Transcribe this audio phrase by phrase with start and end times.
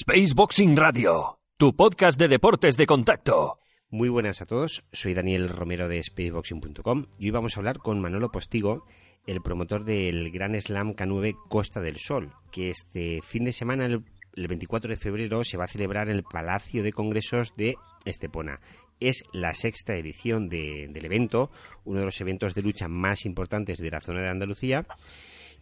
[0.00, 3.58] Spaceboxing Radio, tu podcast de deportes de contacto.
[3.90, 8.00] Muy buenas a todos, soy Daniel Romero de Spaceboxing.com y hoy vamos a hablar con
[8.00, 8.84] Manolo Postigo,
[9.26, 14.04] el promotor del Gran Slam K9 Costa del Sol, que este fin de semana, el,
[14.34, 17.74] 24 de febrero, se va a celebrar en el Palacio de Congresos de
[18.04, 18.60] Estepona.
[19.00, 21.50] Es la sexta edición del evento,
[21.84, 24.86] uno de los eventos de lucha más importantes de la zona de Andalucía.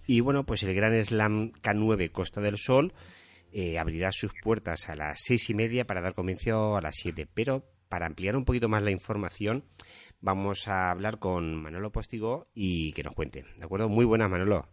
[0.07, 2.93] Y bueno, pues el Gran Slam K9 Costa del Sol
[3.53, 7.27] eh, abrirá sus puertas a las seis y media para dar comienzo a las siete.
[7.33, 9.65] Pero para ampliar un poquito más la información,
[10.21, 13.45] vamos a hablar con Manolo Postigo y que nos cuente.
[13.57, 13.89] ¿De acuerdo?
[13.89, 14.67] Muy buenas, Manolo.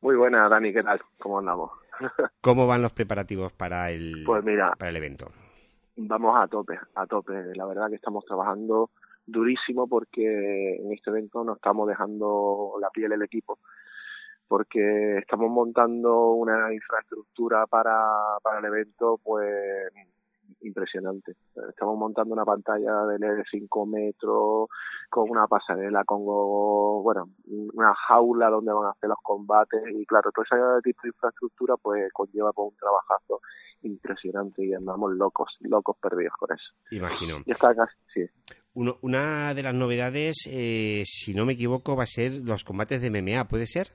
[0.00, 0.72] Muy buenas, Dani.
[0.72, 1.00] ¿Qué tal?
[1.18, 1.72] ¿Cómo andamos?
[2.40, 5.26] ¿Cómo van los preparativos para el, pues mira, para el evento?
[5.96, 7.32] Vamos a tope, a tope.
[7.56, 8.90] La verdad que estamos trabajando
[9.26, 13.58] durísimo porque en este evento nos estamos dejando la piel el equipo
[14.48, 19.92] porque estamos montando una infraestructura para, para el evento pues
[20.62, 21.36] impresionante.
[21.68, 24.68] Estamos montando una pantalla de LED de 5 metros,
[25.10, 27.30] con una pasarela, con bueno,
[27.74, 31.76] una jaula donde van a hacer los combates y claro, todo ese tipo de infraestructura
[31.76, 33.40] pues conlleva por un trabajazo
[33.82, 36.72] impresionante y andamos locos, locos perdidos con eso.
[36.90, 37.38] Imagino.
[37.44, 38.24] Y está casi, sí.
[38.74, 43.00] Uno, una de las novedades, eh, si no me equivoco, va a ser los combates
[43.00, 43.90] de MMA, ¿puede ser?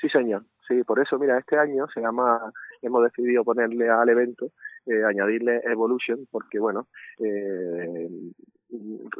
[0.00, 0.44] Sí, señor.
[0.66, 4.52] Sí, por eso, mira, este año se llama, hemos decidido ponerle al evento,
[4.86, 6.86] eh, añadirle Evolution, porque bueno,
[7.18, 8.08] eh,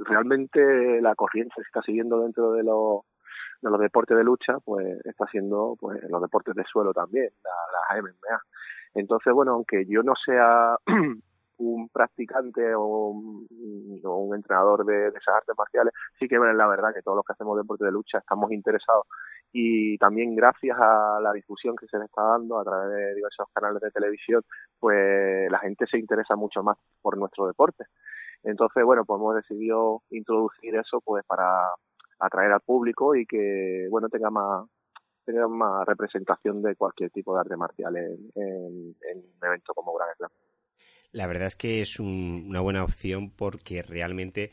[0.05, 3.03] realmente la corriente se está siguiendo dentro de los
[3.63, 7.95] de los deportes de lucha, pues está siendo pues los deportes de suelo también, las
[7.95, 8.43] la MMA.
[8.95, 10.77] Entonces, bueno, aunque yo no sea
[11.61, 17.03] un practicante o un, entrenador de, esas artes marciales, sí que es la verdad que
[17.03, 19.07] todos los que hacemos deporte de lucha estamos interesados
[19.53, 23.49] y también gracias a la difusión que se le está dando a través de diversos
[23.53, 24.43] canales de televisión,
[24.79, 27.85] pues la gente se interesa mucho más por nuestro deporte.
[28.43, 31.75] Entonces, bueno, pues hemos decidido introducir eso pues para
[32.21, 34.67] atraer al público y que, bueno, tenga más
[35.25, 38.95] tenga más representación de cualquier tipo de arte marcial en un
[39.43, 40.31] evento como Gran Slam.
[41.13, 44.51] La verdad es que es una buena opción porque realmente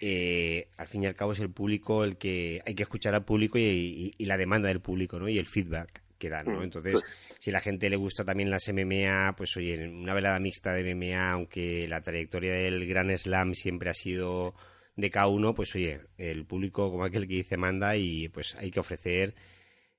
[0.00, 3.24] eh, al fin y al cabo es el público el que hay que escuchar al
[3.24, 5.28] público y, la demanda del público, ¿no?
[5.28, 6.60] Y el feedback que dan, ¿no?
[6.60, 7.04] Mm, Entonces, pues
[7.38, 10.94] si a la gente le gusta también las MMA, pues oye, una velada mixta de
[10.94, 14.54] MMA, aunque la trayectoria del Gran Slam siempre ha sido
[14.96, 18.80] de K1, pues oye, el público como aquel que dice manda y pues hay que
[18.80, 19.34] ofrecer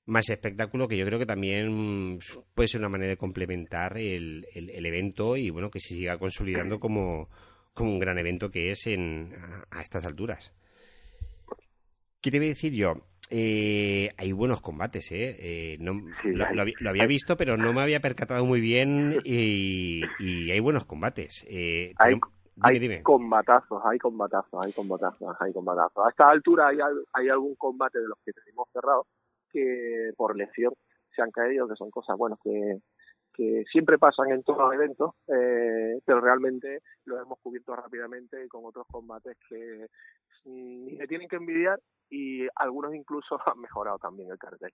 [0.05, 2.19] más espectáculo que yo creo que también
[2.53, 6.79] puede ser una manera de complementar el, el, evento y bueno que se siga consolidando
[6.79, 7.29] como,
[7.73, 9.31] como un gran evento que es en,
[9.71, 10.53] a, estas alturas.
[12.19, 12.93] ¿Qué te voy a decir yo?
[13.29, 15.37] Eh, hay buenos combates, ¿eh?
[15.39, 15.93] eh no,
[16.25, 21.45] lo, había visto, pero no me había percatado muy bien y, y hay buenos combates.
[21.49, 22.15] Eh, hay,
[22.59, 26.05] hay combatazos, hay combatazos, hay combatazos, hay combatazos.
[26.05, 26.77] A esta altura hay,
[27.13, 29.07] hay algún combate de los que tenemos cerrados
[29.51, 30.73] que por lesión
[31.15, 32.79] se han caído, que son cosas buenas que,
[33.33, 38.65] que siempre pasan en todos los eventos, eh, pero realmente los hemos cubierto rápidamente con
[38.65, 39.87] otros combates que
[40.45, 41.79] ni se tienen que envidiar
[42.09, 44.71] y algunos incluso han mejorado también el cartel.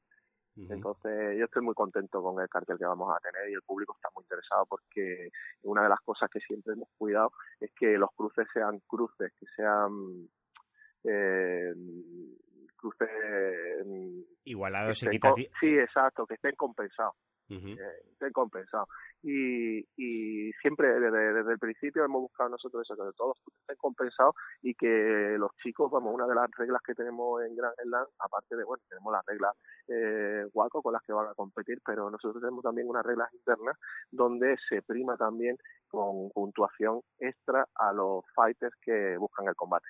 [0.69, 3.93] Entonces yo estoy muy contento con el cartel que vamos a tener y el público
[3.95, 5.29] está muy interesado porque
[5.61, 9.45] una de las cosas que siempre hemos cuidado es que los cruces sean cruces, que
[9.55, 10.27] sean
[11.03, 11.73] eh,
[12.75, 13.07] cruces
[13.85, 15.51] mm, igualados equitativos.
[15.59, 17.15] Sí, exacto, que estén compensados.
[17.49, 17.77] Eh,
[18.11, 18.89] estén compensados.
[19.23, 24.35] Y, y siempre desde, desde, el principio hemos buscado nosotros eso, que todos estén compensados
[24.61, 28.55] y que los chicos, vamos, una de las reglas que tenemos en Gran Slam, aparte
[28.57, 29.55] de, bueno, tenemos las reglas
[29.87, 33.77] eh, guaco con las que van a competir, pero nosotros tenemos también unas reglas internas
[34.11, 35.57] donde se prima también
[35.87, 39.87] con puntuación extra a los fighters que buscan el combate.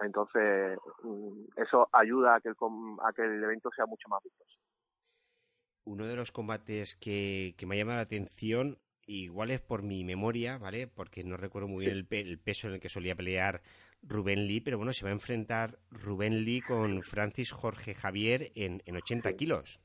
[0.00, 2.56] Entonces, mm, eso ayuda a que, el,
[3.02, 4.58] a que el evento sea mucho más vistoso.
[5.84, 10.04] Uno de los combates que, que me ha llamado la atención, igual es por mi
[10.04, 10.88] memoria, ¿vale?
[10.88, 13.62] Porque no recuerdo muy bien el, peso en el que solía pelear
[14.02, 18.82] Rubén Lee, pero bueno, se va a enfrentar Rubén Lee con Francis Jorge Javier en,
[18.84, 19.80] en 80 kilos.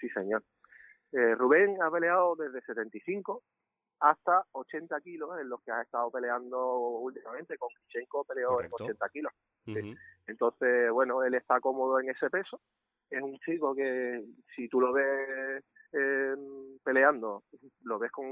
[0.00, 0.44] Sí, señor.
[1.12, 3.42] Eh, Rubén ha peleado desde 75
[4.00, 7.58] hasta 80 kilos, en los que ha estado peleando últimamente.
[7.58, 9.32] Con Kichenko peleó en 80 kilos.
[10.26, 12.60] Entonces, bueno, él está cómodo en ese peso.
[13.10, 14.24] Es un chico que,
[14.54, 16.34] si tú lo ves eh,
[16.84, 17.44] peleando,
[17.84, 18.26] lo ves con,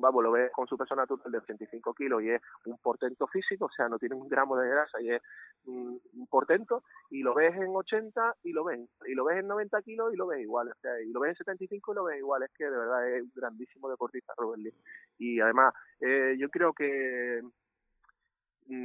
[0.00, 3.66] vamos, lo ves con su peso natural de 85 kilos y es un portento físico,
[3.66, 5.22] o sea, no tiene un gramo de grasa y es
[5.64, 9.82] un, portento, y lo ves en 80 y lo ves, y lo ves en 90
[9.82, 12.18] kilos y lo ves igual, o sea, y lo ves en 75 y lo ves
[12.18, 14.74] igual, es que de verdad es un grandísimo deportista Robert Lee.
[15.18, 17.40] Y además, eh, yo creo que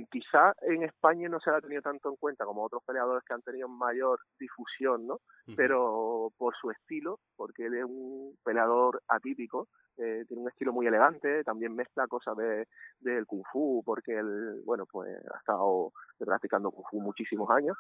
[0.10, 3.42] quizá en España no se ha tenido tanto en cuenta como otros peleadores que han
[3.42, 5.20] tenido mayor difusión, ¿no?
[5.56, 9.68] Pero por su estilo, porque él es un peleador atípico,
[9.98, 12.68] eh, tiene un estilo muy elegante, también mezcla cosas de,
[13.00, 17.78] del kung fu, porque él, bueno, pues ha estado practicando kung fu muchísimos años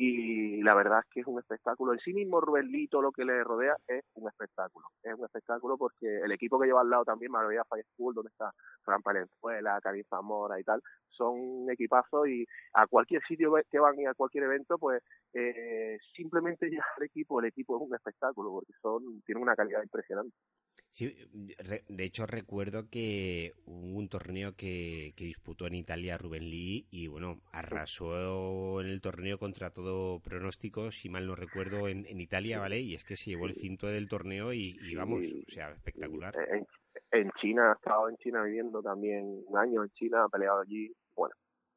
[0.00, 1.92] y la verdad es que es un espectáculo.
[1.92, 4.86] En sí mismo Rubelito, lo que le rodea, es un espectáculo.
[5.02, 8.30] Es un espectáculo porque el equipo que lleva al lado también, Marbella Fire School, donde
[8.30, 8.52] está
[8.84, 10.80] Fran Palenzuela, Karim Zamora y tal,
[11.10, 15.02] son equipazos y a cualquier sitio que van y a cualquier evento, pues
[15.34, 19.82] eh, simplemente ya el equipo, el equipo es un espectáculo porque son tienen una calidad
[19.82, 20.36] impresionante.
[20.90, 21.14] Sí,
[21.88, 27.06] de hecho recuerdo que hubo un torneo que, que disputó en Italia Rubén Lee y
[27.06, 32.58] bueno, arrasó en el torneo contra todo pronóstico, si mal no recuerdo, en, en Italia,
[32.58, 32.80] ¿vale?
[32.80, 36.34] Y es que se llevó el cinto del torneo y, vamos, o sea, espectacular.
[36.50, 36.66] En,
[37.12, 40.92] en China, ha estado en China viviendo también un año en China, ha peleado allí,
[41.14, 41.34] bueno,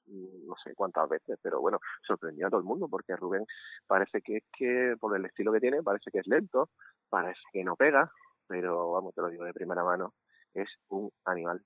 [0.07, 3.45] no sé cuántas veces, pero bueno, sorprendió a todo el mundo porque Rubén
[3.87, 6.69] parece que es que, por el estilo que tiene, parece que es lento,
[7.09, 8.11] parece que no pega,
[8.51, 10.13] pero vamos, te lo digo de primera mano,
[10.53, 11.63] es un animal,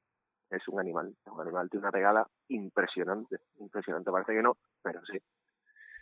[0.51, 5.01] es un animal, es un animal, tiene una pegada impresionante, impresionante, parece que no, pero
[5.03, 5.17] sí.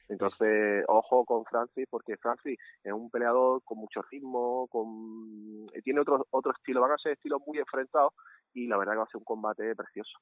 [0.09, 6.27] Entonces, ojo con Francis, porque Francis es un peleador con mucho ritmo, con tiene otro,
[6.31, 8.11] otro estilo, van a ser estilos muy enfrentados
[8.53, 10.19] y la verdad que va a ser un combate precioso.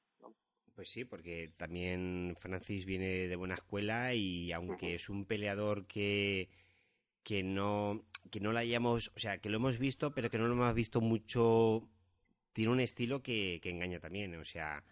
[0.76, 6.48] Pues sí, porque también Francis viene de buena escuela y aunque es un peleador que,
[7.22, 10.46] que no que no la hayamos, o sea, que lo hemos visto, pero que no
[10.46, 11.88] lo hemos visto mucho
[12.52, 14.82] tiene un estilo que, que engaña también, o sea,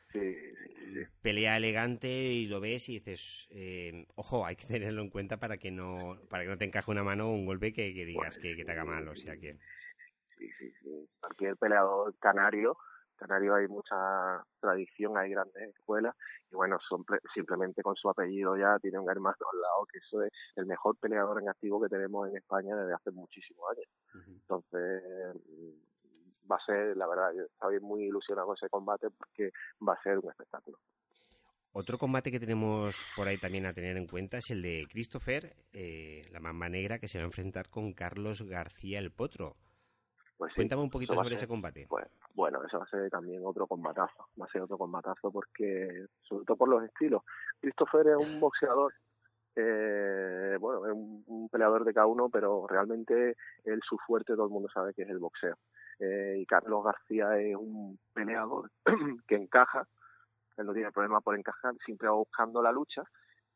[1.23, 5.57] pelea elegante y lo ves y dices, eh, ojo, hay que tenerlo en cuenta para
[5.57, 8.57] que no para que no te encaje una mano o un golpe que, digas que,
[8.57, 9.59] que, te haga mal, o sea que...
[10.39, 12.77] Sí, sí, sí, cualquier peleador canario
[13.21, 16.17] Canario hay mucha tradición, hay grandes escuelas
[16.51, 20.23] y bueno, son simplemente con su apellido ya tiene un hermano al lado que eso
[20.23, 24.27] es el mejor peleador en activo que tenemos en España desde hace muchísimos años.
[24.27, 25.03] Entonces
[26.51, 29.51] va a ser, la verdad, yo estoy muy ilusionado con ese combate porque
[29.87, 30.79] va a ser un espectáculo.
[31.73, 35.55] Otro combate que tenemos por ahí también a tener en cuenta es el de Christopher,
[35.73, 39.55] eh, la mamá negra, que se va a enfrentar con Carlos García el Potro.
[40.41, 41.85] Pues Cuéntame un poquito sobre ese combate.
[41.87, 46.07] Pues, bueno, eso va a ser también otro combatazo, va a ser otro combatazo porque,
[46.23, 47.25] sobre todo por los estilos,
[47.61, 48.95] Christopher es un boxeador,
[49.55, 54.51] eh, bueno, es un, peleador de cada uno, pero realmente él su fuerte todo el
[54.51, 55.59] mundo sabe que es el boxeo.
[55.99, 58.71] Eh, y Carlos García es un peleador
[59.29, 59.87] que encaja,
[60.57, 63.03] él no tiene problema por encajar, siempre va buscando la lucha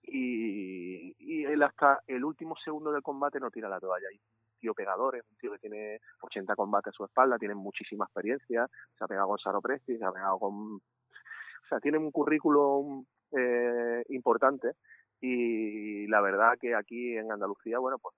[0.03, 4.09] y, y él hasta el último segundo del combate no tira la toalla.
[4.13, 4.21] Y
[4.65, 8.67] tío pegador, es un tío que tiene 80 combates a su espalda, tiene muchísima experiencia,
[8.97, 10.77] se ha pegado con Saro Presti, se ha pegado con...
[10.77, 14.73] O sea, tiene un currículum eh, importante
[15.21, 18.15] y la verdad que aquí en Andalucía, bueno, pues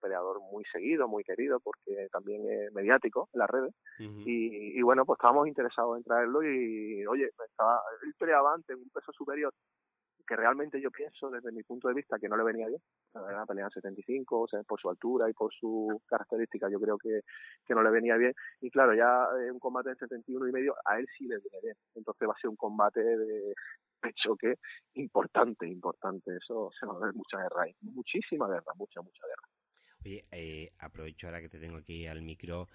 [0.00, 3.74] peleador muy seguido, muy querido, porque también es mediático en las redes.
[3.98, 8.82] y, y, bueno, pues estábamos interesados en traerlo y, oye, estaba, él peleaba antes en
[8.82, 9.52] un peso superior
[10.26, 12.80] que realmente yo pienso desde mi punto de vista que no le venía bien.
[13.14, 16.98] La pelear en 75, o sea, por su altura y por sus características, yo creo
[16.98, 17.20] que,
[17.64, 18.34] que no le venía bien.
[18.60, 21.76] Y claro, ya un combate en 71 y medio, a él sí le viene bien.
[21.94, 23.54] Entonces va a ser un combate de,
[24.14, 24.54] choque
[24.94, 26.36] importante, importante.
[26.36, 27.74] Eso se va a ver mucha guerra ahí.
[27.80, 29.48] Muchísima guerra, mucha, mucha guerra.
[30.04, 32.68] Oye, eh, aprovecho ahora que te tengo aquí al micro.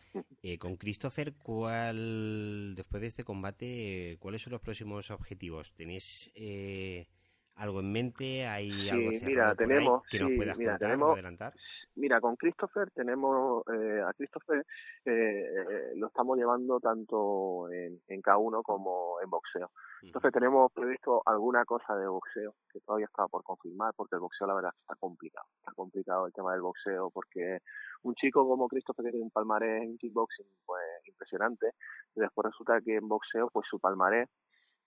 [0.44, 5.72] Eh, con Christopher, ¿cuál, después de este combate, cuáles son los próximos objetivos?
[5.74, 7.08] ¿Tenéis eh,
[7.56, 8.48] algo en mente?
[8.48, 11.54] ¿Hay algo mira, tenemos, que nos puedas mira, adelantar?
[11.96, 14.66] Mira, con Christopher tenemos, eh, a Christopher
[15.06, 19.70] eh, lo estamos llevando tanto en, en K1 como en boxeo.
[20.02, 24.48] Entonces tenemos previsto alguna cosa de boxeo que todavía está por confirmar porque el boxeo
[24.48, 25.46] la verdad está complicado.
[25.58, 27.60] Está complicado el tema del boxeo porque
[28.04, 31.72] un chico como Christopher que tiene un palmarés en kickboxing pues impresionante
[32.16, 34.28] y después resulta que en boxeo pues su palmarés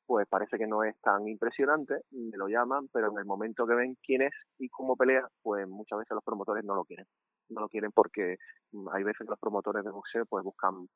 [0.06, 3.74] pues parece que no es tan impresionante, me lo llaman, pero en el momento que
[3.74, 7.06] ven quién es y cómo pelea, pues muchas veces los promotores no lo quieren.
[7.48, 8.36] No lo quieren porque
[8.72, 10.88] mm, hay veces que los promotores de boxeo pues buscan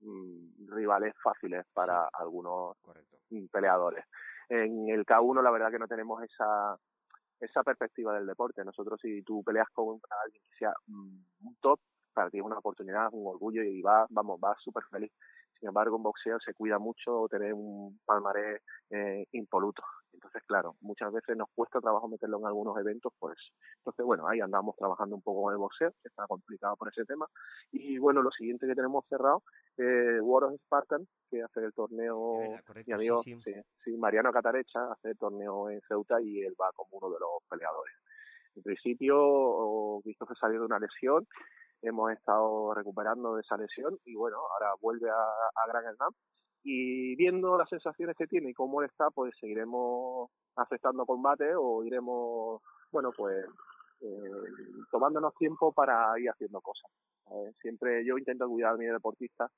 [0.00, 2.76] mm, rivales fáciles para algunos
[3.30, 4.04] mm, peleadores.
[4.48, 6.76] En el K1 la verdad que no tenemos esa
[7.40, 8.64] esa perspectiva del deporte.
[8.64, 11.80] Nosotros si tú peleas con alguien que sea un top,
[12.14, 15.12] para ti es una oportunidad, un orgullo y va, vamos, va súper feliz.
[15.58, 19.82] Sin embargo, en boxeo se cuida mucho tener un palmarés eh, impoluto.
[20.12, 23.36] Entonces, claro, muchas veces nos cuesta trabajo meterlo en algunos eventos, pues.
[23.78, 27.04] Entonces, bueno, ahí andamos trabajando un poco con el boxeo, que está complicado por ese
[27.04, 27.26] tema.
[27.70, 29.42] Y bueno, lo siguiente que tenemos cerrado,
[29.76, 32.38] eh, World of Spartan, que hace el torneo,
[32.86, 33.36] mi amigo, sí,
[33.84, 33.96] sí.
[33.96, 37.94] Mariano Catarecha, hace el torneo en Ceuta y él va como uno de los peleadores.
[38.54, 41.26] En principio, visto que salió de una lesión,
[41.82, 46.12] hemos estado recuperando de esa lesión y bueno, ahora vuelve a, a Gran Slam
[46.62, 52.60] y viendo las sensaciones que tiene y cómo está, pues seguiremos aceptando combate o iremos,
[52.90, 53.46] bueno, pues
[54.00, 54.30] eh,
[54.90, 56.90] tomándonos tiempo para ir haciendo cosas.
[57.60, 59.48] Siempre yo intento cuidar a mi deportista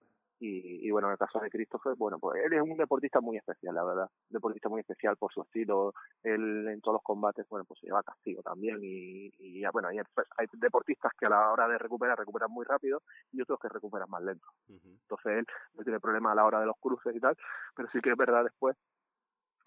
[0.40, 3.37] y, y, bueno, en el caso de Christopher, bueno, pues él es un deportista muy
[3.37, 4.09] especial, la verdad.
[4.30, 5.92] Un deportista muy especial por su estilo.
[6.23, 8.78] Él en todos los combates, bueno, pues se lleva castigo también.
[8.83, 13.02] Y, y bueno, hay, hay, deportistas que a la hora de recuperar, recuperan muy rápido
[13.33, 14.47] y otros que recuperan más lento.
[14.68, 17.37] Entonces él no tiene problema a la hora de los cruces y tal,
[17.75, 18.76] pero sí que es verdad después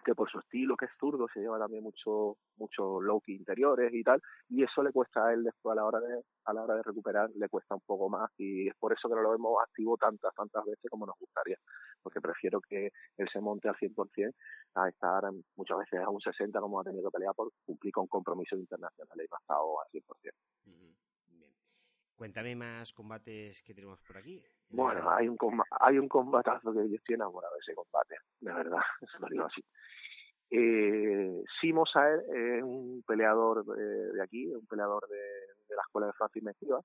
[0.04, 3.92] que por su estilo, que es zurdo, se lleva también mucho, mucho low key interiores
[3.92, 6.62] y tal, y eso le cuesta a él después a la hora de, a la
[6.62, 9.30] hora de recuperar, le cuesta un poco más, y es por eso que no lo
[9.30, 11.56] vemos activo tantas, tantas veces como nos gustaría,
[12.02, 14.34] porque prefiero que él se monte al 100%
[14.74, 15.24] a estar
[15.56, 19.26] muchas veces a un 60 como ha tenido que pelear por cumplir con compromisos internacionales
[19.26, 20.32] y no ha estado al 100%.
[20.66, 21.01] Uh.
[22.22, 24.40] Cuéntame más combates que tenemos por aquí.
[24.70, 25.36] Bueno, hay un
[25.80, 29.44] hay un combatazo que yo estoy enamorado de ese combate, de verdad, eso lo digo
[29.46, 29.60] así.
[30.48, 36.06] Eh, Simo Saer es un peleador de, de aquí, un peleador de, de, la escuela
[36.06, 36.76] de Francis Mejía,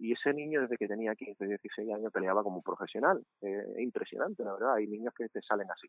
[0.00, 3.22] y ese niño desde que tenía 15, 16 años peleaba como profesional.
[3.42, 5.88] Eh, impresionante, la verdad, hay niños que te salen así.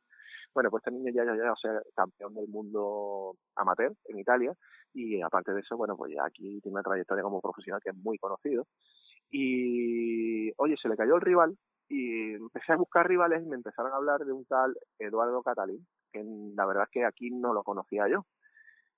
[0.54, 4.54] Bueno, pues este niño ya ya ya o sea, campeón del mundo amateur en Italia,
[4.94, 7.96] y aparte de eso, bueno, pues ya aquí tiene una trayectoria como profesional que es
[7.96, 8.68] muy conocido.
[9.30, 11.56] Y, oye, se le cayó el rival,
[11.88, 15.88] y empecé a buscar rivales y me empezaron a hablar de un tal Eduardo Catalín,
[16.12, 16.22] que
[16.56, 18.26] la verdad es que aquí no lo conocía yo.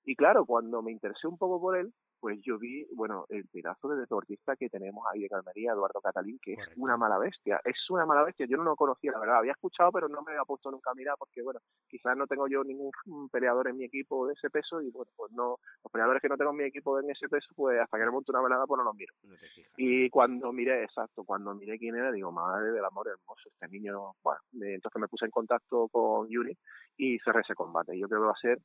[0.04, 1.92] Y claro, cuando me interesé un poco por él,
[2.24, 6.38] pues yo vi, bueno, el pedazo de deportista que tenemos ahí en Calmería, Eduardo Catalín,
[6.40, 9.36] que es una mala bestia, es una mala bestia, yo no lo conocía, la verdad,
[9.40, 12.48] había escuchado, pero no me había puesto nunca a mirar, porque bueno, quizás no tengo
[12.48, 12.90] yo ningún
[13.30, 16.38] peleador en mi equipo de ese peso, y bueno, pues no, los peleadores que no
[16.38, 18.78] tengo en mi equipo en ese peso, pues hasta que no monto una velada, pues
[18.78, 19.12] no los miro.
[19.24, 19.34] No
[19.76, 24.14] y cuando miré, exacto, cuando miré quién era, digo, madre del amor hermoso, este niño,
[24.22, 26.56] bueno, entonces me puse en contacto con Yuri
[26.96, 28.58] y cerré ese combate, yo creo que va a ser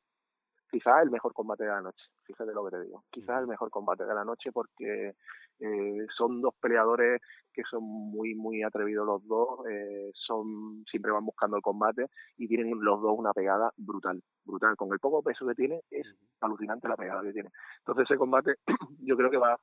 [0.69, 3.69] quizás el mejor combate de la noche, fíjate lo que te digo, quizás el mejor
[3.69, 5.15] combate de la noche porque
[5.59, 7.21] eh, son dos peleadores
[7.51, 12.05] que son muy muy atrevidos los dos, eh, son siempre van buscando el combate
[12.37, 16.07] y tienen los dos una pegada brutal, brutal, con el poco peso que tiene es
[16.41, 17.49] alucinante la pegada que tiene.
[17.79, 18.55] Entonces ese combate
[18.99, 19.59] yo creo que va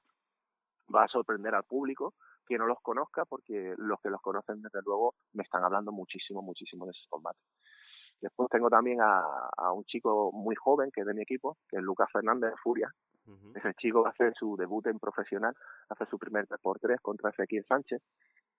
[0.94, 2.14] va a sorprender al público
[2.46, 6.42] que no los conozca porque los que los conocen desde luego me están hablando muchísimo
[6.42, 7.38] muchísimo de ese combate.
[8.20, 9.20] Después tengo también a,
[9.56, 12.56] a, un chico muy joven que es de mi equipo, que es Lucas Fernández de
[12.56, 12.90] Furia.
[13.26, 13.56] Uh -huh.
[13.58, 15.54] Ese chico va a hacer su debut en profesional,
[15.88, 18.00] hace su primer 3 por 3 contra Ezequiel Sánchez.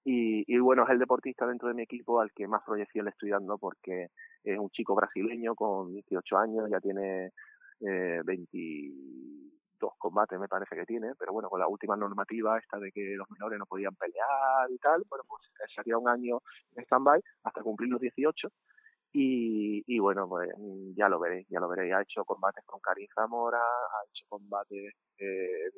[0.03, 3.11] Y, y, bueno, es el deportista dentro de mi equipo al que más proyección le
[3.11, 4.07] estoy dando porque
[4.43, 7.33] es un chico brasileño con 18 años, ya tiene
[7.81, 12.91] eh, 22 combates me parece que tiene, pero bueno, con la última normativa esta de
[12.91, 15.43] que los menores no podían pelear y tal, bueno, pues
[15.75, 16.39] sería un año
[16.75, 18.49] en stand-by hasta cumplir los 18
[19.13, 20.49] y, y bueno, pues
[20.95, 21.93] ya lo veréis, ya lo veréis.
[21.93, 25.71] Ha hecho combates con Karim Zamora, ha hecho combates, eh,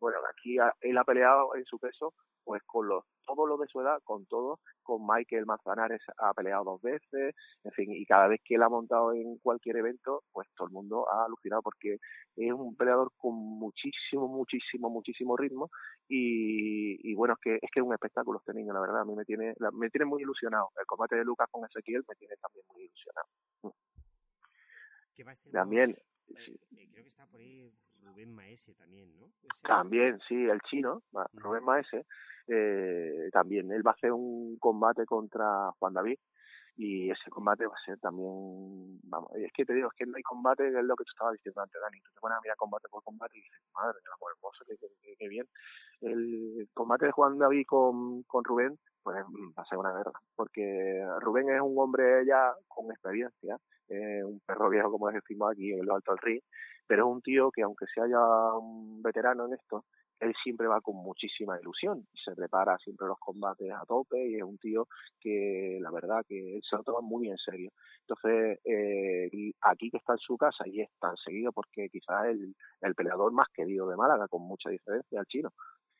[0.00, 3.66] bueno, aquí ha, él ha peleado en su peso, pues con los, todos los de
[3.66, 7.34] su edad, con todos, con Michael Manzanares ha peleado dos veces,
[7.64, 10.72] en fin, y cada vez que él ha montado en cualquier evento, pues todo el
[10.72, 11.98] mundo ha alucinado porque
[12.36, 15.70] es un peleador con muchísimo, muchísimo, muchísimo ritmo
[16.08, 19.04] y, y bueno, es que es que es un espectáculo este niño, la verdad, a
[19.04, 20.70] mí me tiene, me tiene muy ilusionado.
[20.78, 23.26] El combate de Lucas con Ezequiel me tiene también muy ilusionado.
[25.14, 25.52] ¿Qué más tenemos?
[25.52, 25.90] También,
[26.28, 27.72] eh, eh, creo que está por ahí
[28.06, 29.26] Rubén Maese también, ¿no?
[29.42, 29.66] Ese...
[29.66, 31.02] También, sí, el chino,
[31.34, 32.06] Rubén Maese,
[32.48, 33.70] eh, también.
[33.72, 36.18] Él va a hacer un combate contra Juan David
[36.76, 40.16] y ese combate va a ser también, vamos, es que te digo, es que no
[40.16, 42.56] hay combate, es lo que tú estabas diciendo antes, Dani, tú te pones a mirar
[42.58, 45.46] combate por combate y dices, madre mía, amor hermoso, qué, qué, qué, bien.
[46.02, 51.02] El combate de Juan David con, con Rubén, pues va a ser una guerra, porque
[51.20, 53.56] Rubén es un hombre ya con experiencia,
[53.88, 56.42] eh, un perro viejo como decimos aquí en lo alto del ring,
[56.86, 59.84] pero es un tío que aunque sea ya un veterano en esto,
[60.20, 64.42] él siempre va con muchísima ilusión, se prepara siempre los combates a tope y es
[64.42, 64.86] un tío
[65.20, 67.70] que la verdad que se lo toma muy en serio.
[68.00, 69.28] Entonces, eh,
[69.60, 73.32] aquí que está en su casa y es tan seguido porque quizás el, el peleador
[73.32, 75.50] más querido de Málaga, con mucha diferencia al chino.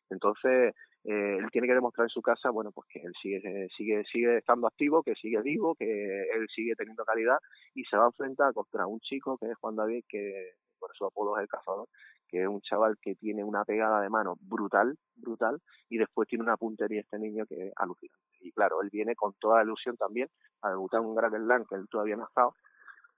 [0.09, 0.73] Entonces,
[1.05, 4.38] eh, él tiene que demostrar en su casa, bueno, pues que él sigue, sigue, sigue
[4.38, 7.38] estando activo, que sigue vivo, que él sigue teniendo calidad
[7.75, 11.04] y se va a enfrentar contra un chico que es Juan David, que por su
[11.06, 11.88] apodo es el cazador,
[12.28, 16.45] que es un chaval que tiene una pegada de mano brutal, brutal, y después tiene
[16.45, 18.25] una puntería este niño que es alucinante.
[18.40, 20.28] Y claro, él viene con toda la ilusión también
[20.62, 22.54] a debutar un Grand Slam que él todavía no ha estado,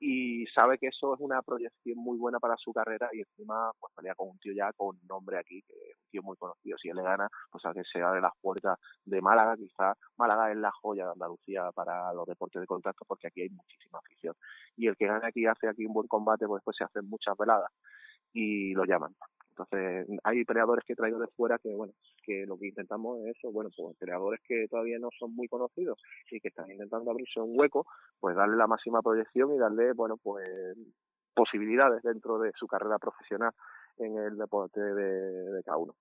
[0.01, 3.93] y sabe que eso es una proyección muy buena para su carrera y encima pues
[3.95, 6.79] pelea con un tío ya con nombre aquí, que es un tío muy conocido.
[6.79, 10.51] Si él le gana, pues a que se abre las puertas de Málaga, quizás Málaga
[10.53, 14.35] es la joya de Andalucía para los deportes de contacto porque aquí hay muchísima afición.
[14.77, 17.37] Y el que gane aquí hace aquí un buen combate, pues después se hacen muchas
[17.37, 17.71] veladas
[18.33, 19.15] y lo llaman.
[19.59, 23.37] Entonces, hay peleadores que he traído de fuera que, bueno, que lo que intentamos es
[23.37, 26.01] eso, bueno, pues peleadores que todavía no son muy conocidos
[26.31, 27.85] y que están intentando abrirse un hueco,
[28.21, 30.49] pues darle la máxima proyección y darle, bueno, pues
[31.35, 33.53] posibilidades dentro de su carrera profesional
[33.99, 35.95] en el deporte de, cada uno.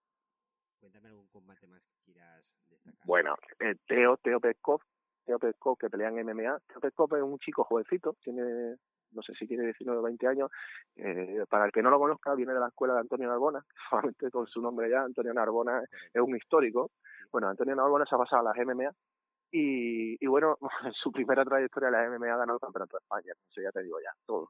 [0.79, 3.05] Cuéntame algún combate más que quieras destacar.
[3.05, 4.81] Bueno, eh, Teo, Teo Peskov,
[5.25, 6.59] Teo Peskov que pelea en MMA.
[6.67, 8.77] Teo Peskov es un chico jovencito, tiene
[9.11, 10.51] no sé si tiene 19 o 20 años,
[10.95, 14.31] eh, para el que no lo conozca, viene de la escuela de Antonio Narbona, solamente
[14.31, 15.81] con su nombre ya, Antonio Narbona
[16.13, 16.91] es un histórico.
[17.31, 18.91] Bueno, Antonio Narbona se ha pasado a las MMA
[19.51, 23.01] y, y bueno, en su primera trayectoria en las MMA ha ganado el campeonato de
[23.01, 24.49] España, eso ya te digo ya, todo.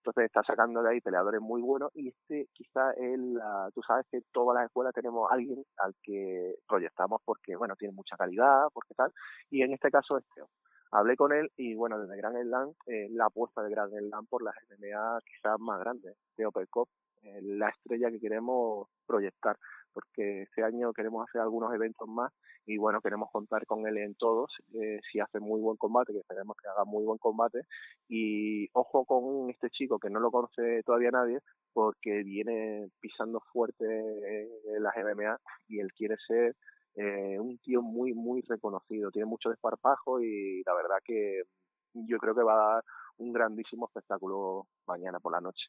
[0.00, 4.06] Entonces está sacando de ahí peleadores muy buenos y este quizá es la, tú sabes
[4.10, 8.94] que todas las escuelas tenemos alguien al que proyectamos porque, bueno, tiene mucha calidad, porque
[8.94, 9.12] tal,
[9.50, 10.48] y en este caso es Teo
[10.90, 14.42] hablé con él y bueno, desde Gran Slam, eh, la apuesta de Gran Slam por
[14.42, 16.88] las MMA quizás más grande de Open Cup,
[17.22, 19.56] eh, la estrella que queremos proyectar,
[19.92, 22.32] porque este año queremos hacer algunos eventos más
[22.66, 26.20] y bueno, queremos contar con él en todos, eh, si hace muy buen combate, que
[26.20, 27.62] esperemos que haga muy buen combate,
[28.08, 31.40] y ojo con este chico que no lo conoce todavía nadie,
[31.72, 33.86] porque viene pisando fuerte
[34.78, 36.54] las MMA y él quiere ser
[36.96, 41.42] eh, un tío muy, muy reconocido, tiene mucho desparpajo y la verdad que
[41.94, 42.84] yo creo que va a dar
[43.18, 45.66] un grandísimo espectáculo mañana por la noche.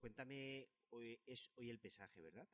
[0.00, 2.46] Cuéntame, hoy es hoy el pesaje, ¿verdad?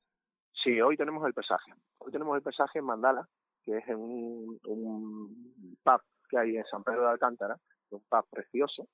[0.63, 1.73] Sí, hoy tenemos el pesaje.
[1.99, 3.29] Hoy tenemos el pesaje en Mandala,
[3.63, 7.59] que es en un, un pub que hay en San Pedro de Alcántara,
[7.91, 8.89] un pub precioso,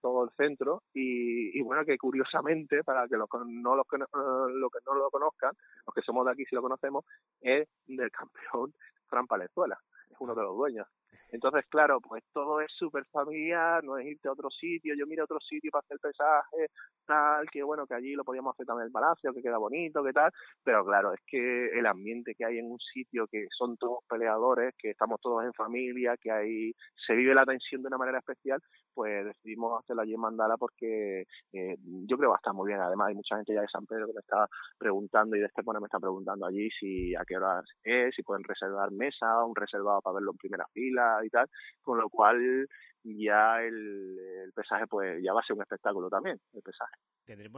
[0.00, 4.06] todo el centro y, y bueno que curiosamente para que los no los que no,
[4.48, 5.52] lo que no lo conozcan
[5.86, 7.04] los que somos de aquí si lo conocemos
[7.40, 8.72] es del campeón
[9.06, 9.78] Fran Palezuela
[10.10, 10.86] es uno de los dueños
[11.30, 15.24] entonces, claro, pues todo es súper familiar, no es irte a otro sitio, yo miro
[15.24, 16.68] otro sitio para hacer pesaje,
[17.06, 20.12] tal, que bueno, que allí lo podíamos hacer también el palacio, que queda bonito, que
[20.12, 20.30] tal,
[20.62, 24.74] pero claro, es que el ambiente que hay en un sitio que son todos peleadores,
[24.78, 26.72] que estamos todos en familia, que ahí
[27.06, 28.60] se vive la tensión de una manera especial,
[28.94, 32.68] pues decidimos hacerlo allí en Mandala porque eh, yo creo que va a estar muy
[32.68, 32.80] bien.
[32.80, 34.48] Además, hay mucha gente ya de San Pedro que me está
[34.78, 38.42] preguntando y de Estepona me está preguntando allí si a qué hora es, si pueden
[38.42, 41.48] reservar mesa, un reservado para verlo en primera fila y tal,
[41.82, 42.66] con lo cual
[43.04, 46.96] ya el, el pesaje pues ya va a ser un espectáculo también, el pesaje.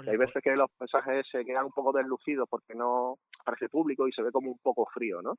[0.07, 4.13] Hay veces que los pesajes se quedan un poco deslucidos porque no parece público y
[4.13, 5.39] se ve como un poco frío, ¿no?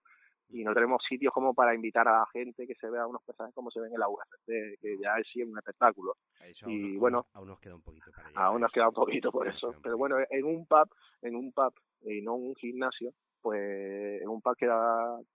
[0.52, 3.54] y no tenemos sitios como para invitar a la gente que se vea unos pesajes
[3.54, 6.16] como se ven en la UFC, que ya es sí un espectáculo.
[6.66, 9.76] y bueno, aún nos queda un poquito para Aún nos queda un poquito por eso.
[9.84, 10.90] Pero bueno, en un pub,
[11.22, 14.68] en un pub y no un gimnasio, pues en un parque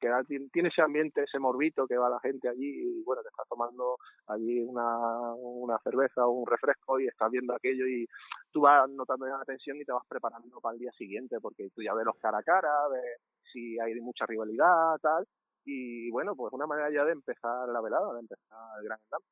[0.00, 0.08] que,
[0.52, 3.96] tiene ese ambiente, ese morbito que va la gente allí y bueno, te estás tomando
[4.26, 8.06] allí una, una cerveza o un refresco y estás viendo aquello y
[8.52, 11.82] tú vas notando la atención y te vas preparando para el día siguiente porque tú
[11.82, 13.20] ya ves los cara a cara, ves
[13.52, 15.26] si hay mucha rivalidad, tal,
[15.64, 19.22] y bueno, pues una manera ya de empezar la velada, de empezar el Gran Slam.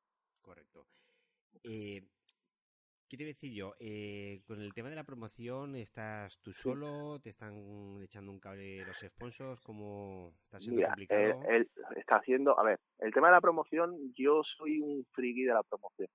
[0.41, 0.85] Correcto.
[1.63, 2.01] Eh,
[3.13, 3.75] ¿Qué te decir yo?
[3.79, 7.19] Eh, con el tema de la promoción, ¿estás tú solo?
[7.19, 9.61] ¿Te están echando un cable los sponsors?
[9.61, 11.43] ¿Cómo está siendo complicado?
[11.47, 15.53] Él, está haciendo, a ver, el tema de la promoción, yo soy un friki de
[15.53, 16.07] la promoción.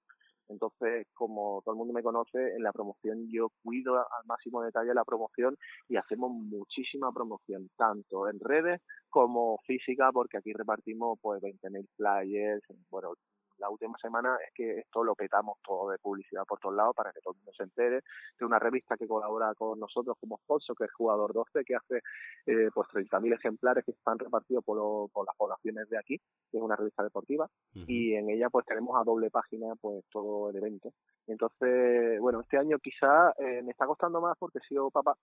[0.49, 4.93] Entonces, como todo el mundo me conoce, en la promoción yo cuido al máximo detalle
[4.93, 5.57] la promoción
[5.89, 12.65] y hacemos muchísima promoción, tanto en redes como física, porque aquí repartimos pues 20.000 flyers,
[12.91, 13.15] bueno,
[13.59, 17.13] la última semana es que esto lo petamos todo de publicidad por todos lados para
[17.13, 18.03] que todo el mundo se entere.
[18.39, 21.97] De una revista que colabora con nosotros como sponsor, que es Jugador 12, que hace
[22.47, 26.19] eh, pues 30.000 ejemplares que están repartidos por, por las poblaciones de aquí,
[26.51, 27.49] que es una revista deportiva,
[27.87, 30.93] y en ella pues tenemos a doble página pues todo el evento.
[31.27, 35.15] Entonces, bueno, este año quizá eh, me está costando más porque he sido papá.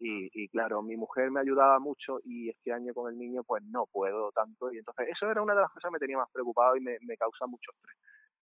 [0.00, 3.64] Y, y, claro, mi mujer me ayudaba mucho y este año con el niño pues
[3.64, 4.72] no puedo tanto.
[4.72, 6.98] Y entonces eso era una de las cosas que me tenía más preocupado y me,
[7.00, 7.72] me causa mucho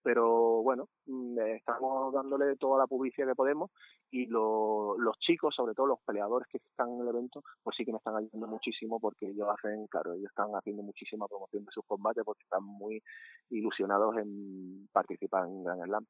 [0.07, 3.71] pero bueno, mm, estamos dándole toda la publicidad que podemos
[4.09, 7.91] y los chicos, sobre todo los peleadores que están en el evento, pues sí que
[7.91, 11.83] me están ayudando muchísimo porque ellos hacen, claro, ellos están haciendo muchísima promoción de sus
[11.85, 13.03] combates porque están muy
[13.49, 16.05] ilusionados en participar en Gran Slam.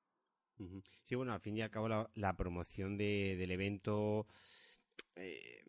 [1.04, 4.28] Sí, bueno, al fin y al cabo la, promoción de, del evento
[5.16, 5.64] eh,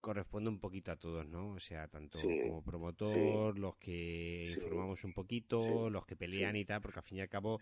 [0.00, 1.52] corresponde un poquito a todos, ¿no?
[1.52, 6.80] O sea, tanto como promotor, los que informamos un poquito, los que pelean y tal,
[6.80, 7.60] porque al fin y al cabo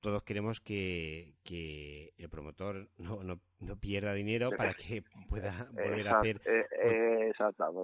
[0.00, 6.08] todos queremos que, que el promotor no, no, no, pierda dinero para que pueda volver
[6.08, 7.32] a hacer eh,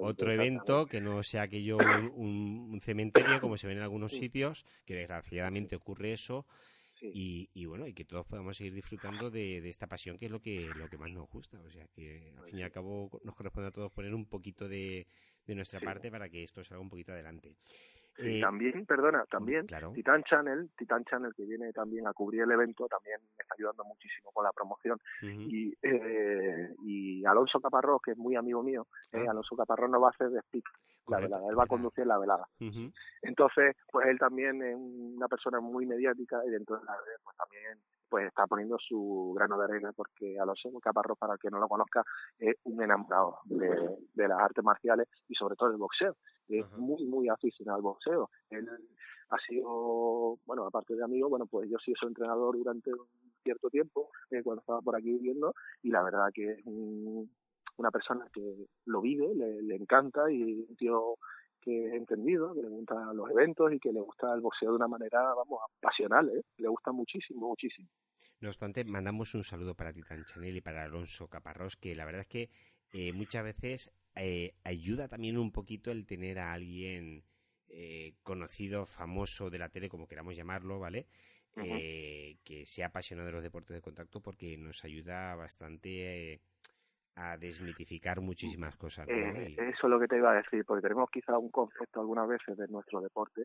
[0.01, 4.65] otro, evento que no sea aquello un, un, cementerio como se ve en algunos sitios,
[4.85, 6.47] que desgraciadamente ocurre eso
[7.13, 10.71] y, bueno, y que todos podamos seguir disfrutando de, esta pasión que es lo que,
[10.77, 11.61] lo que más nos gusta.
[11.61, 14.69] O sea, que al fin y al cabo nos corresponde a todos poner un poquito
[14.69, 15.07] de,
[15.47, 17.55] de nuestra parte para que esto salga un poquito adelante.
[18.19, 22.87] Eh, también, perdona, también Titan Channel, Titan Channel que viene también a cubrir el evento,
[22.87, 24.99] también me está ayudando muchísimo con la promoción.
[25.23, 29.31] y, eh, y Alonso Caparrós, que es muy amigo mío, eh, ah.
[29.31, 30.65] Alonso Caparrós no va a hacer de speak
[31.07, 32.49] la velada, él va a conducir la velada.
[33.23, 37.37] Entonces, pues él también es una persona muy mediática y dentro de la red, pues
[37.37, 37.79] también
[38.15, 41.67] pues está poniendo su grano de arena porque Alonso Caparrós, para el que no lo
[41.67, 42.05] conozca,
[42.39, 46.15] es un enamorado de, de las artes marciales y sobre todo del boxeo.
[46.49, 48.31] Es muy, muy aficionado al boxeo.
[48.51, 48.69] Él
[49.31, 53.05] ha sido, bueno, aparte de amigo, bueno, pues yo sí soy entrenador durante un
[53.43, 58.29] cierto tiempo, eh, cuando estaba por aquí viviendo, y la verdad que es una persona
[58.33, 61.17] que lo vive, le, encanta y un tío
[61.65, 64.77] que es entendido, que le gustan los eventos y que le gusta el boxeo de
[64.77, 66.43] una manera, vamos, pasional, ¿eh?
[66.59, 67.89] le gusta muchísimo, muchísimo.
[68.41, 72.23] No obstante, mandamos un saludo para Titan Chanel y para Alonso Caparrós, que la verdad
[72.23, 72.51] es que
[72.93, 77.25] eh, muchas veces eh, ayuda también un poquito el tener a alguien
[77.69, 81.07] eh, conocido, famoso de la tele, como queramos llamarlo, ¿vale?
[81.57, 86.41] eh, que sea apasionado de los deportes de contacto porque nos ayuda bastante
[87.17, 89.09] a desmitificar muchísimas cosas.
[89.09, 92.29] Eh, eso es lo que te iba a decir, porque tenemos quizá un concepto algunas
[92.29, 93.45] veces de nuestro deporte,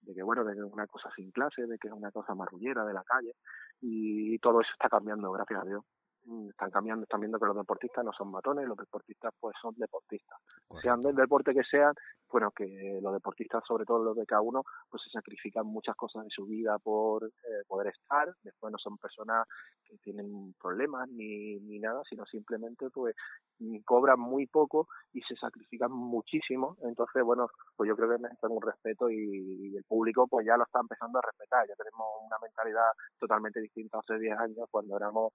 [0.00, 2.34] de que bueno, de que es una cosa sin clase, de que es una cosa
[2.34, 3.34] marrullera de la calle,
[3.80, 5.84] y todo eso está cambiando, gracias a Dios.
[6.26, 9.74] Mm, están cambiando, están viendo que los deportistas no son matones, los deportistas pues son
[9.76, 10.38] deportistas.
[10.80, 11.92] Sean del deporte que sean,
[12.30, 16.24] bueno, que los deportistas, sobre todo los de cada uno, pues se sacrifican muchas cosas
[16.24, 19.46] de su vida por eh, poder estar, después no son personas
[19.84, 23.14] que tienen problemas ni, ni nada, sino simplemente pues
[23.58, 28.50] mm, cobran muy poco y se sacrifican muchísimo, entonces bueno, pues yo creo que necesitan
[28.50, 32.36] un respeto y, el público pues ya lo está empezando a respetar, ya tenemos una
[32.40, 35.32] mentalidad totalmente distinta hace 10 años cuando éramos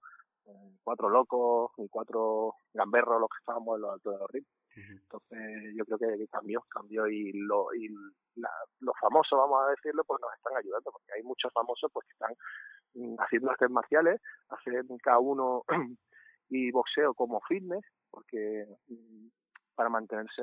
[0.82, 4.60] cuatro locos y cuatro gamberros los que estábamos en los altos de los ritmos.
[4.76, 7.88] Entonces yo creo que cambió, cambió y, lo, y
[8.80, 12.12] los famosos, vamos a decirlo, pues nos están ayudando, porque hay muchos famosos pues que
[12.12, 12.34] están
[12.94, 15.64] mm, haciendo artes marciales, hacen cada uno
[16.48, 19.28] y boxeo como fitness, porque mm,
[19.74, 20.42] para mantenerse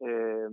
[0.00, 0.48] eh,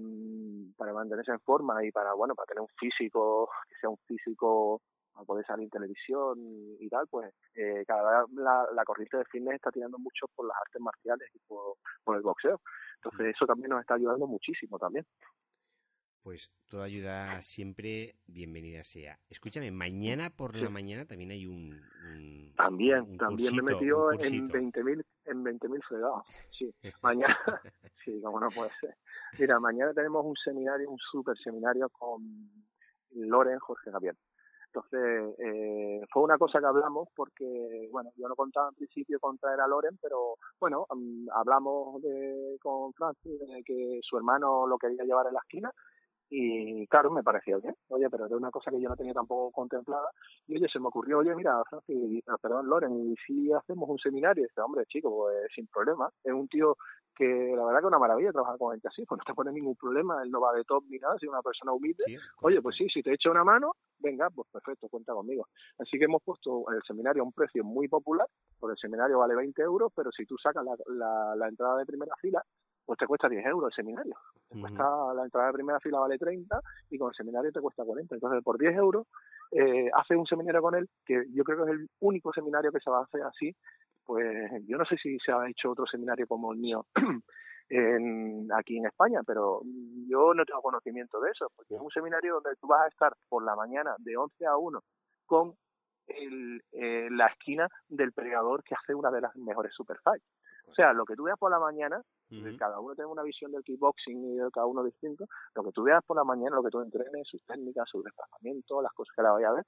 [0.78, 4.82] para mantenerse en forma y para bueno para tener un físico que sea un físico
[5.22, 6.38] a poder salir en televisión
[6.80, 10.58] y, tal, pues eh, cada vez la, corriente de fitness está tirando mucho por las
[10.58, 11.78] artes marciales y por,
[12.16, 12.62] el boxeo.
[12.96, 15.06] Entonces eso también nos está ayudando muchísimo también.
[16.24, 19.18] Pues toda ayuda siempre bienvenida sea.
[19.28, 21.82] Escúchame, mañana por la mañana también hay un,
[22.56, 26.24] también también me metió en 20.000 en 20.000 fregados.
[26.52, 27.36] Sí, mañana
[28.06, 28.96] sí, como no puede ser.
[29.40, 32.22] Mira, mañana tenemos un seminario, un super seminario con
[33.12, 34.18] Loren Jorge Gabriel.
[34.74, 39.38] Entonces, eh, fue una cosa que hablamos porque, bueno, yo no contaba en principio con
[39.38, 44.78] traer a Loren, pero bueno, mm, hablamos de, con Francis de que su hermano lo
[44.78, 45.74] quería llevar en la esquina
[46.34, 47.76] y claro, me pareció bien.
[47.90, 50.10] Oye, pero era una cosa que yo no tenía tampoco contemplada.
[50.48, 54.00] Y oye, se me ocurrió, oye, mira, Francis, ah, perdón, Loren, y si hacemos un
[54.00, 56.10] seminario, este hombre, chico, pues sin problema.
[56.24, 56.78] Es un tío
[57.14, 59.52] que la verdad que es una maravilla trabajar con gente así, pues no te pone
[59.52, 62.04] ningún problema, él no va de top ni nada, es una persona humilde.
[62.42, 65.48] Oye, pues sí, si te echo una mano, venga, pues perfecto, cuenta conmigo.
[65.80, 69.36] Así que hemos puesto el seminario a un precio muy popular, porque el seminario vale
[69.36, 72.42] 20 euros, pero si tú sacas la, la, entrada de primera fila,
[72.86, 74.16] pues te cuesta 10 euros el seminario.
[74.50, 77.84] Te cuesta, la entrada de primera fila vale 30 y con el seminario te cuesta
[77.84, 78.16] 40.
[78.16, 79.08] Entonces, por 10 euros,
[79.52, 82.80] eh, hace un seminario con él, que yo creo que es el único seminario que
[82.80, 83.56] se va a hacer así.
[84.04, 86.86] Pues yo no sé si se ha hecho otro seminario como el mío
[87.70, 89.62] en, aquí en España, pero
[90.08, 93.14] yo no tengo conocimiento de eso, porque es un seminario donde tú vas a estar
[93.30, 94.80] por la mañana de 11 a 1
[95.26, 95.54] con
[96.08, 100.26] el, eh, la esquina del pregador que hace una de las mejores superfights.
[100.72, 102.02] O sea, lo que tú veas por la mañana,
[102.58, 105.84] cada uno tiene una visión del kickboxing y de cada uno distinto, lo que tú
[105.84, 109.22] veas por la mañana, lo que tú entrenes, sus técnicas, sus desplazamientos, las cosas que
[109.22, 109.66] la vayas a ver,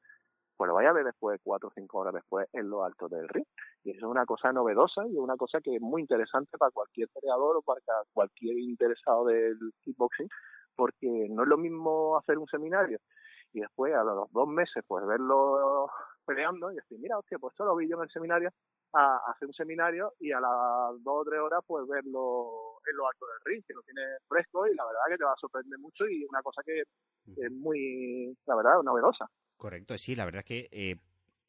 [0.55, 3.27] pues lo vaya a ver después, cuatro o cinco horas después, en lo alto del
[3.27, 3.45] ring.
[3.83, 7.09] Y eso es una cosa novedosa y una cosa que es muy interesante para cualquier
[7.09, 7.81] peleador o para
[8.13, 10.29] cualquier interesado del kickboxing,
[10.73, 12.99] porque no es lo mismo hacer un seminario
[13.53, 15.89] y después a los dos meses pues verlo
[16.23, 18.49] peleando y decir, mira, hostia, pues esto lo vi yo en el seminario,
[18.93, 23.07] a hacer un seminario y a las dos o tres horas pues verlo en lo
[23.07, 25.79] alto del ring, que lo tiene fresco y la verdad que te va a sorprender
[25.79, 29.29] mucho y una cosa que es muy, la verdad, novedosa.
[29.57, 30.97] Correcto, sí, la verdad es que eh,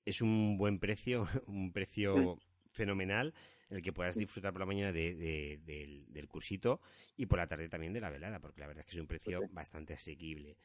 [0.04, 2.38] es un buen precio, un precio
[2.70, 3.34] fenomenal
[3.70, 6.80] el que puedas disfrutar por la mañana de, del, cursito
[7.16, 9.06] y por la tarde también de la velada, porque la verdad es que es un
[9.06, 10.56] precio bastante asequible.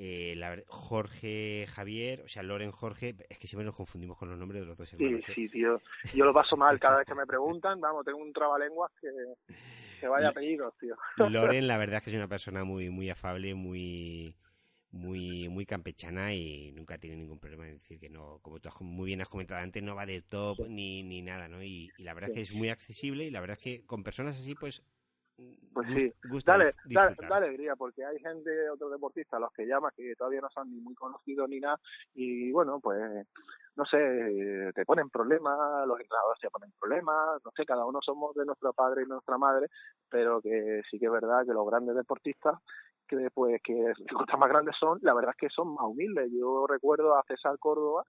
[0.00, 4.38] Eh, la, Jorge Javier, o sea, Loren Jorge, es que siempre nos confundimos con los
[4.38, 5.24] nombres de los dos hermanos.
[5.26, 5.34] Sí, ¿eh?
[5.34, 5.82] sí, tío.
[6.14, 9.08] Yo lo paso mal cada vez que me preguntan, vamos, tengo un trabalenguas que,
[10.00, 10.94] que vaya apellidos, tío.
[11.16, 14.36] Loren, la verdad es que es una persona muy, muy afable, muy
[14.90, 19.06] muy muy campechana y nunca tiene ningún problema en decir que no, como tú muy
[19.06, 21.62] bien has comentado antes, no va de top ni, ni nada, ¿no?
[21.62, 24.38] Y, la verdad es que es muy accesible y la verdad es que con personas
[24.38, 24.82] así, pues
[25.72, 26.12] pues sí,
[26.44, 30.70] dale, dale, alegría, porque hay gente, otros deportistas, los que llaman, que todavía no son
[30.70, 31.78] ni muy conocidos ni nada,
[32.14, 32.98] y bueno, pues,
[33.76, 38.34] no sé, te ponen problemas, los entrenadores te ponen problemas, no sé, cada uno somos
[38.34, 39.68] de nuestro padre y nuestra madre,
[40.08, 42.58] pero que sí que es verdad que los grandes deportistas,
[43.06, 46.30] que pues que los más grandes son, la verdad es que son más humildes.
[46.30, 48.04] Yo recuerdo a César Córdoba,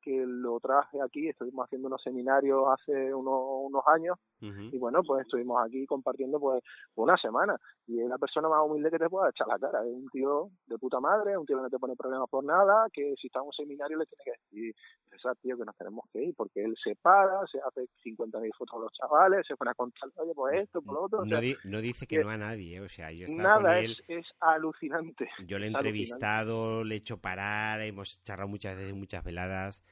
[0.00, 5.22] que lo traje aquí, estuvimos haciendo unos seminarios hace unos, unos años y bueno, pues
[5.22, 6.62] estuvimos aquí compartiendo pues
[6.94, 7.56] una semana.
[7.86, 10.50] Y es la persona más humilde que te pueda echar la cara, es un tío
[10.66, 13.40] de puta madre, un tío que no te pone problemas por nada, que si está
[13.40, 14.74] en un seminario le tiene que decir,
[15.10, 18.76] esa tío que nos tenemos que ir, porque él se para, se hace 50.000 fotos
[18.76, 21.24] a los chavales, se pone a contar, oye, pues esto, por lo otro.
[21.24, 25.28] No, no dice que, no a nadie, o sea, yo Nada, él, es, alucinante.
[25.46, 29.82] Yo le he entrevistado, le he hecho parar, hemos charlado muchas veces, muchas veladas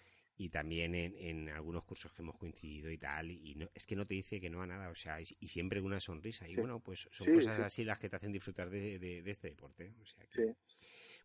[0.40, 3.96] y también en, en, algunos cursos que hemos coincidido y tal, y no, es que
[3.96, 6.48] no te dice que no a nada, o sea, y, siempre una sonrisa.
[6.48, 9.92] Y bueno, pues son cosas así las que te hacen disfrutar de, de, este deporte.
[10.00, 10.54] O sea que,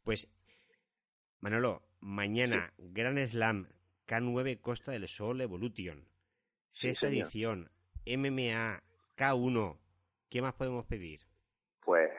[0.04, 0.28] Pues,
[1.41, 3.67] Manolo, mañana, Gran Slam
[4.08, 6.08] K9 Costa del Sol Evolution,
[6.69, 7.69] sexta edición,
[8.08, 8.82] MMA
[9.15, 9.78] K1,
[10.28, 11.19] ¿qué más podemos pedir?
[11.86, 12.10] Pues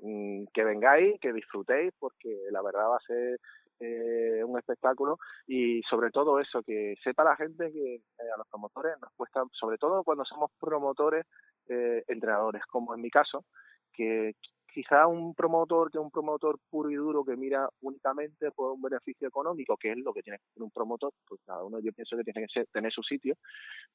[0.00, 3.38] mm, que vengáis, que disfrutéis, porque la verdad va a ser
[3.80, 8.46] eh, un espectáculo y sobre todo eso, que sepa la gente que eh, a los
[8.48, 11.26] promotores nos cuesta, sobre todo cuando somos promotores,
[11.68, 13.44] eh, entrenadores, como en mi caso,
[13.92, 14.34] que
[14.72, 19.28] quizá un promotor que un promotor puro y duro que mira únicamente por un beneficio
[19.28, 22.16] económico, que es lo que tiene que ser un promotor, pues cada uno yo pienso
[22.16, 23.34] que tiene que tener su sitio,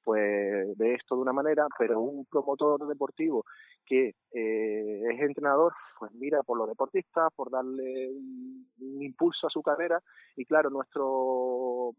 [0.04, 3.46] pues ve esto de una manera, pero un promotor deportivo
[3.86, 8.66] que eh, es entrenador, pues mira por los deportistas, por darle un,
[9.02, 10.02] impulso a su carrera.
[10.36, 11.92] Y claro, nuestro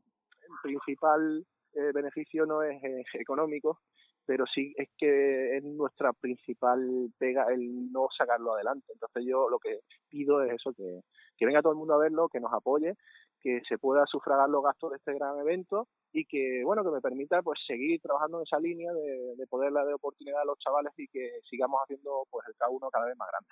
[0.62, 1.44] principal
[1.76, 2.82] eh, beneficio no es
[3.14, 3.80] económico,
[4.24, 8.92] pero sí es que es nuestra principal pega el no sacarlo adelante.
[8.92, 11.00] Entonces yo lo que pido es eso, que,
[11.36, 12.94] que venga todo el mundo a verlo, que nos apoye,
[13.40, 17.00] que se pueda sufragar los gastos de este gran evento y que, bueno, que me
[17.00, 20.92] permita pues seguir trabajando en esa línea de, de poder dar oportunidad a los chavales
[20.96, 23.48] y que sigamos haciendo pues el K1 cada vez más grande.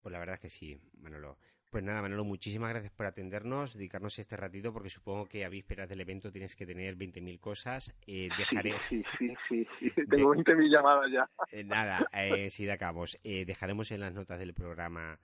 [0.00, 1.38] Pues la verdad es que sí, Manolo.
[1.70, 5.86] Pues nada, Manolo, muchísimas gracias por atendernos, dedicarnos este ratito, porque supongo que a vísperas
[5.86, 7.94] del evento tienes que tener 20.000 cosas.
[8.06, 8.74] Eh, dejaré...
[8.88, 11.28] Sí, sí, sí, sí, tengo 20.000 llamadas ya.
[11.52, 13.18] Eh, nada, eh, si de acabamos.
[13.22, 15.20] Eh, dejaremos en las notas del programa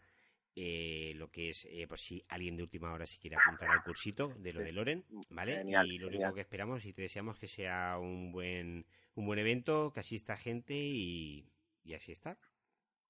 [0.54, 4.28] eh, lo que es, por si alguien de última hora se quiere apuntar al cursito
[4.37, 5.64] de lo de Loren, ¿vale?
[5.66, 9.92] y lo único que esperamos y te deseamos que sea un buen, un buen evento,
[9.94, 11.48] que asista gente y,
[11.85, 12.37] y así está.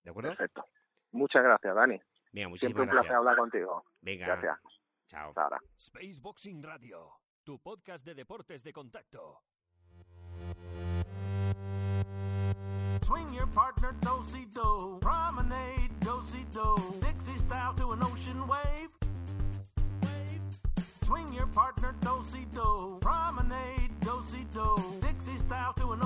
[0.05, 0.31] ¿De acuerdo?
[0.31, 0.65] Perfecto.
[1.11, 2.01] Muchas gracias, Dani.
[2.35, 3.85] Siempre un placer hablar contigo.
[4.03, 4.27] Venga.
[4.27, 4.59] Gracias.
[5.07, 5.33] Chao.
[5.37, 5.61] Ahora.
[5.79, 9.41] Space Boxing Radio, tu podcast de deportes de contacto.
[13.07, 18.91] Swing your partner do do, promenade do do, Dixie style to an ocean wave.
[21.05, 24.95] Swing your partner do do, promenade do do.